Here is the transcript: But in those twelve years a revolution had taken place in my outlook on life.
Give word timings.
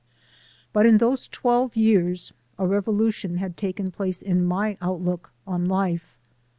But 0.73 0.87
in 0.87 0.97
those 0.97 1.27
twelve 1.27 1.75
years 1.75 2.33
a 2.57 2.65
revolution 2.65 3.37
had 3.37 3.55
taken 3.55 3.91
place 3.91 4.23
in 4.23 4.43
my 4.43 4.75
outlook 4.81 5.31
on 5.45 5.65
life. 5.67 6.17